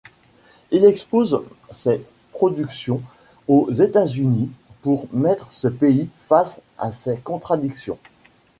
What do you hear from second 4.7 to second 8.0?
pour mettre ce pays face à ses contradictions.